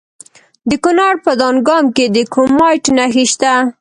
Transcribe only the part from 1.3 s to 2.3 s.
دانګام کې د